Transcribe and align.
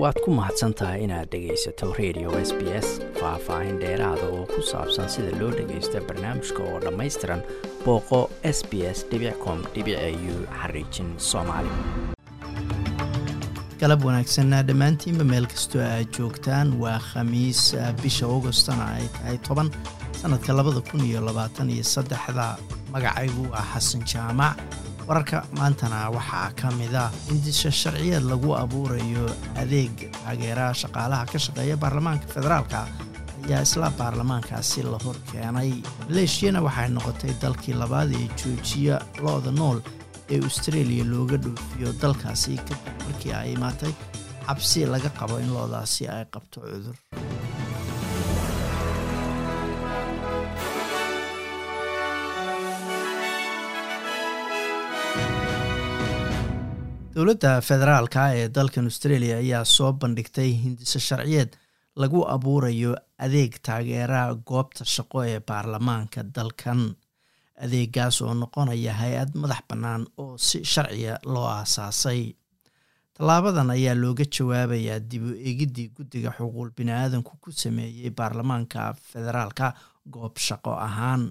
waad 0.00 0.16
ku 0.24 0.30
mahadsan 0.38 0.72
tahay 0.78 1.04
inaad 1.04 1.28
dhegaysato 1.32 1.92
radio 2.00 2.28
s 2.48 2.50
b 2.58 2.60
s 2.84 2.88
faah-faahin 3.20 3.76
dheeraada 3.82 4.24
oo 4.36 4.44
ku 4.52 4.60
saabsan 4.70 5.08
sida 5.14 5.32
loo 5.40 5.50
dhagaysto 5.58 6.00
barnaamijka 6.08 6.60
oo 6.70 6.78
dhammaystiran 6.84 7.40
booqo 7.84 8.20
s 8.56 8.58
b 8.70 8.72
s 8.96 8.98
com 9.44 9.58
u 10.32 10.34
xariijin 10.60 11.08
soomaali. 11.30 11.72
Galab 13.80 14.00
wanaagsanna 14.08 14.62
dhammaantiinba 14.68 15.24
meel 15.32 15.46
kastoo 15.52 15.82
aad 15.84 16.08
joogtaan. 16.16 16.68
Waa 16.82 16.98
khamiis 17.08 17.62
bisha 18.02 18.26
augostana 18.26 18.84
ay 18.96 19.06
tahay 19.16 19.38
toban 19.46 19.68
sannadka 20.20 20.52
labada 20.58 20.80
kun 20.88 21.00
iyo 21.08 21.20
labaatan 21.28 21.68
iyo 21.74 21.84
saddexda. 21.94 22.56
Magacaygu 22.92 23.44
ah 23.60 23.66
xasan 23.74 24.02
jaamac 24.10 24.56
wararka 25.12 25.44
maantana 25.58 26.08
waxaa 26.16 26.50
ka 26.56 26.68
mid 26.80 26.94
ah 26.96 27.10
indisha 27.30 27.68
sharciyeed 27.70 28.24
lagu 28.32 28.50
abuurayo 28.56 29.24
adeeg 29.62 30.08
taageeraha 30.24 30.72
shaqaalaha 30.82 31.24
ka 31.32 31.38
shaqeeya 31.46 31.76
baarlamaanka 31.82 32.26
federaalka 32.34 32.80
ayaa 33.44 33.60
isla 33.66 33.90
baarlamaankaasi 34.00 34.82
la 34.88 34.98
hor 35.04 35.16
keenay. 35.30 35.72
Maleeshiyana 36.08 36.60
waxay 36.66 36.88
noqotay 36.96 37.32
dalkii 37.42 37.76
labaad 37.82 38.10
ee 38.20 38.28
joojiya 38.40 38.96
lo-da 39.24 39.52
nool 39.60 39.78
ee 40.32 40.40
australia 40.48 41.04
looga 41.12 41.36
dhoofiyo 41.44 41.92
dalkaasi 42.02 42.56
kadib 42.68 42.80
markii 43.06 43.32
ay 43.40 43.52
imaatay 43.56 43.92
cabsi 44.46 44.80
laga 44.94 45.10
qabo 45.18 45.36
in 45.44 45.50
loodaasi 45.56 46.02
ay 46.14 46.24
qabto 46.34 46.58
cudur 46.70 46.96
dowladda 57.14 57.60
federaalka 57.68 58.24
ee 58.34 58.48
dalkan 58.54 58.84
australia 58.90 59.36
ayaa 59.36 59.64
soo 59.64 59.92
bandhigtay 59.92 60.50
hindiso 60.64 60.98
sharciyeed 61.08 61.50
lagu 61.96 62.20
abuurayo 62.34 62.92
adeeg 63.18 63.52
taageeraha 63.66 64.34
goobta 64.50 64.84
shaqo 64.94 65.18
ee 65.30 65.40
baarlamaanka 65.48 66.20
dalkan. 66.36 66.80
Adeegaas 67.64 68.16
oo 68.22 68.34
noqonaya 68.34 68.92
hay'ad 69.00 69.30
madax 69.42 69.62
bannaan 69.70 70.06
oo 70.22 70.38
si 70.38 70.58
sharciya 70.64 71.18
loo 71.34 71.46
aasaasay. 71.56 72.22
Tallaabadan 73.14 73.70
ayaa 73.70 73.94
looga 74.02 74.24
jawaabayaa 74.36 74.98
dib 75.10 75.22
u 75.22 75.34
eegiddii 75.48 75.88
guddiga 75.96 76.30
xuquuq 76.38 76.70
bini-aadanku 76.76 77.32
ku 77.42 77.52
sameeyey 77.52 78.10
baarlamaanka 78.10 78.94
federaalka 79.12 79.74
goob 80.14 80.36
shaqo 80.46 80.72
ahaan. 80.86 81.30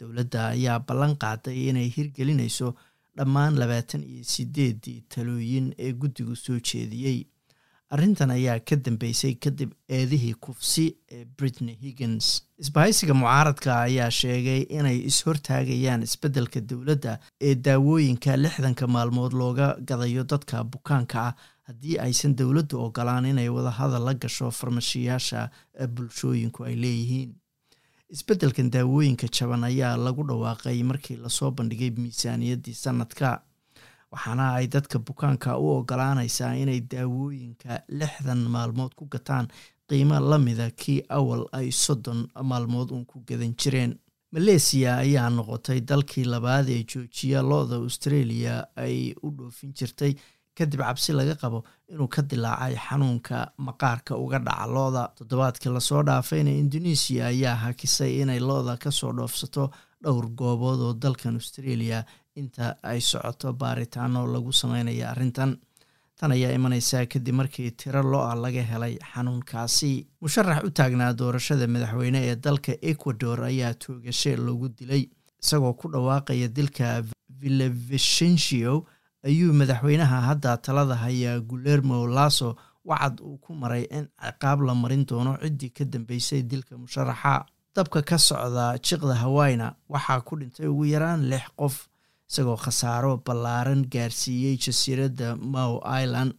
Dowladda 0.00 0.42
ayaa 0.56 0.78
ballan 0.88 1.14
qaaday 1.22 1.58
inay 1.70 1.88
hirgelinayso 1.96 2.74
dhammaan 3.18 3.54
labaatan 3.62 4.02
iyo 4.12 4.24
sideeddii 4.34 4.98
talooyin 5.14 5.72
ee 5.78 5.92
guddigu 5.92 6.36
soo 6.36 6.58
jeediyey 6.70 7.18
arrintan 7.94 8.30
ayaa 8.36 8.58
ka 8.68 8.76
dambeysay 8.86 9.34
kadib 9.44 9.70
eedihii 9.98 10.34
kufsi 10.44 10.84
ee 11.16 11.24
britney 11.38 11.76
higgins. 11.82 12.26
Isbahaysiga 12.58 13.14
mucaaradka 13.14 13.70
ayaa 13.86 14.10
sheegay 14.20 14.62
inay 14.78 14.98
is-hortaagayaan 15.10 16.02
isbeddelka 16.08 16.60
dowladda 16.70 17.12
ee 17.48 17.54
daawooyinka 17.66 18.36
lixdanka 18.44 18.86
maalmood 18.96 19.32
looga 19.42 19.68
gadayo 19.90 20.24
dadka 20.32 20.64
bukaanka 20.72 21.18
ah 21.28 21.34
haddii 21.68 21.96
aysan 22.06 22.34
dowladdu 22.40 22.80
ogolaan 22.86 23.24
inay 23.32 23.48
wadahadal 23.56 24.04
la 24.08 24.14
gasho 24.24 24.50
farmashiyaasha 24.58 25.40
bulshooyinku 25.94 26.64
ay 26.68 26.74
leeyihiin 26.82 27.30
isbeddelkan 28.10 28.70
daawooyinka 28.70 29.26
jaban 29.32 29.64
ayaa 29.64 29.96
lagu 29.96 30.22
dhawaaqay 30.28 30.82
markii 30.82 31.16
la 31.16 31.28
soo 31.28 31.50
bandhigay 31.50 31.90
miisaaniyaddii 31.90 32.74
sanadka 32.74 33.42
waxaana 34.12 34.54
ay 34.54 34.66
dadka 34.66 34.98
bukaanka 34.98 35.58
u 35.58 35.68
ogolaanaysaa 35.78 36.54
inay 36.54 36.80
daawooyinka 36.80 37.80
lixdan 37.88 38.38
maalmood 38.54 38.94
ku 38.94 39.06
gataan 39.10 39.48
qiimo 39.88 40.20
lamida 40.20 40.70
kii 40.70 41.02
awal 41.08 41.46
ay 41.52 41.70
soddon 41.70 42.28
maalmood 42.42 42.90
uun 42.90 43.04
ku 43.06 43.22
gadan 43.26 43.54
jireen. 43.58 43.98
Maleesiya 44.32 44.96
ayaa 44.98 45.30
noqotay 45.30 45.80
dalkii 45.80 46.24
labaad 46.24 46.68
ee 46.68 46.82
joojiya 46.84 47.42
lo-da 47.42 47.76
australia 47.76 48.66
ay 48.76 49.14
u 49.22 49.30
dhoofin 49.30 49.72
jirtay 49.74 50.14
kadib 50.58 50.80
cabsi 50.80 51.12
laga 51.12 51.34
qabo 51.42 51.58
inuu 51.92 52.08
ka 52.14 52.22
dilaacay 52.22 52.74
xanuunka 52.86 53.36
maqaarka 53.66 54.16
uga 54.24 54.38
dhaca 54.46 54.66
looda. 54.74 55.02
Toddobaadkii 55.18 55.72
la 55.76 55.80
soo 55.80 56.02
dhaafayna 56.08 56.50
indonesiya 56.62 57.26
ayaa 57.32 57.56
hakisay 57.64 58.20
inay 58.22 58.40
looda 58.40 58.76
ka 58.76 58.90
soo 58.90 59.12
dhoofsato 59.12 59.70
dhowr 60.02 60.26
goobood 60.38 60.80
oo 60.80 60.92
dalkan 60.94 61.34
australia. 61.40 62.04
Inta 62.36 62.76
ay 62.82 63.00
socoto 63.00 63.52
baaritaano 63.52 64.26
lagu 64.26 64.52
sameynaya 64.52 65.10
arrintan. 65.10 65.56
Tan 66.20 66.32
ayaa 66.32 66.52
imaneysaa 66.56 67.04
kadib 67.12 67.34
markii 67.34 67.70
tiro 67.80 68.02
lo'a 68.02 68.34
laga 68.44 68.62
helay 68.70 68.94
xanuunkaasi. 69.12 69.92
Musharax 70.20 70.64
u 70.64 70.70
taagnaa 70.70 71.12
doorashada 71.18 71.66
madaxweyne 71.68 72.20
ee 72.28 72.36
dalka 72.36 72.72
ecuador 72.90 73.44
ayaa 73.44 73.74
toogashe 73.74 74.36
lagu 74.36 74.68
dilay 74.78 75.02
isagoo 75.42 75.72
ku 75.80 75.88
dhawaaqaya 75.92 76.48
dilka 76.48 77.02
villevicentio 77.40 78.84
ayuu 79.28 79.52
madaxweynaha 79.60 80.18
hadda 80.28 80.56
talada 80.56 80.94
hayaa 81.04 81.40
gulermo 81.50 82.06
laso 82.06 82.56
wacad 82.84 83.20
uu 83.20 83.36
ku 83.44 83.52
maray 83.54 83.84
in 83.90 84.04
ciqaab 84.24 84.60
la 84.66 84.74
marin 84.74 85.04
doono 85.08 85.32
ciddii 85.42 85.70
ka 85.76 85.84
dambeysay 85.84 86.42
dilka 86.50 86.74
musharaxa. 86.78 87.44
Dabka 87.76 88.00
ka 88.08 88.16
socda 88.18 88.66
jiqda 88.86 89.14
hawayna 89.22 89.74
waxaa 89.92 90.20
ku 90.26 90.36
dhintay 90.40 90.66
ugu 90.72 90.84
yaraan 90.94 91.26
lix 91.30 91.44
qof 91.60 91.74
isagoo 92.30 92.56
khasaaro 92.56 93.12
ballaaran 93.26 93.82
gaarsiiyey 93.92 94.56
jasiiradda 94.64 95.36
mow 95.36 95.72
island 96.02 96.32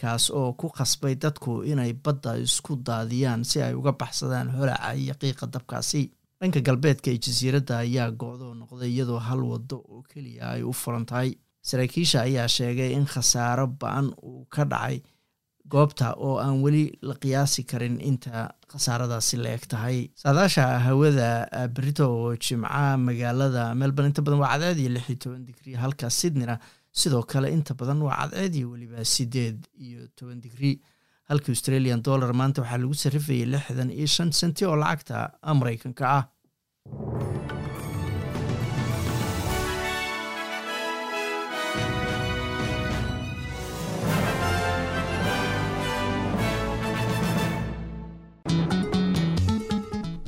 kaas 0.00 0.30
oo 0.30 0.52
ku 0.60 0.66
khasbay 0.76 1.14
dadku 1.22 1.62
inay 1.70 1.92
badda 1.92 2.32
isku 2.46 2.72
daadiyaan 2.76 3.44
si 3.44 3.62
ay 3.62 3.74
uga 3.74 3.92
baxsadaan 3.92 4.48
holaca 4.56 4.94
iyo 4.96 5.14
qiiqa 5.20 5.46
dabkaasi. 5.46 6.02
Dhanka 6.40 6.60
galbeedka 6.66 7.10
ee 7.12 7.18
jasiiradda 7.24 7.74
ayaa 7.84 8.10
go-doo 8.10 8.54
noqday 8.60 8.88
iyadoo 8.94 9.20
hal 9.28 9.40
waddo 9.52 9.76
oo 9.92 10.00
keliya 10.10 10.44
ay 10.56 10.62
u 10.64 10.72
furan 10.72 11.04
tahay 11.06 11.30
saraakiisha 11.68 12.18
ayaa 12.28 12.48
sheegay 12.56 12.92
in 12.98 13.06
khasaaro 13.06 13.66
ba'an 13.82 14.06
uu 14.28 14.44
ka 14.54 14.64
dhacay 14.72 14.98
goobta 15.72 16.06
oo 16.26 16.36
aan 16.44 16.56
weli 16.64 16.84
la 17.08 17.14
qiyaasi 17.22 17.62
karin 17.70 17.96
inta 18.10 18.48
khasaaradaasi 18.72 19.36
la 19.42 19.50
eg 19.56 19.64
tahay. 19.72 19.98
Saadaasha 20.22 20.64
hawada 20.86 21.28
berito 21.76 22.04
oo 22.16 22.32
jimca 22.44 22.96
magaalada 23.06 23.64
melbourne 23.80 24.10
inta 24.10 24.22
badan 24.26 24.40
waa 24.42 24.52
cadceed 24.58 24.78
iyo 24.82 24.90
lix 24.96 25.06
iyo 25.10 25.16
toban 25.22 25.44
digrii 25.48 25.76
halka 25.82 26.10
sydneyna 26.10 26.56
sidoo 27.00 27.22
kale 27.32 27.48
inta 27.56 27.74
badan 27.80 28.02
waa 28.06 28.16
cadceed 28.22 28.54
iyo 28.60 28.70
weliba 28.72 29.04
sideed 29.14 29.58
iyo 29.86 30.08
toban 30.18 30.40
digrii 30.44 30.74
halka 31.30 31.48
australian 31.54 32.02
dollar 32.02 32.32
maanta 32.40 32.62
waxaa 32.62 32.80
lagu 32.82 32.94
sarrifayay 33.04 33.46
lixdan 33.54 33.90
iyo 33.98 34.06
shan 34.16 34.32
senti 34.40 34.64
oo 34.70 34.76
lacagta 34.82 35.18
mareykanka 35.60 36.04
ah 36.18 36.24